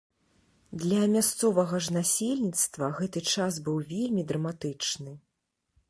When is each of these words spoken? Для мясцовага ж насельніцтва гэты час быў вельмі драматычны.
Для 0.83 1.01
мясцовага 1.15 1.81
ж 1.87 1.95
насельніцтва 1.97 2.85
гэты 3.01 3.19
час 3.37 3.53
быў 3.69 3.77
вельмі 3.95 4.21
драматычны. 4.33 5.11